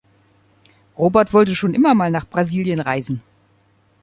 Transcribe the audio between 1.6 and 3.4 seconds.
immer mal nach Brasilien reisen.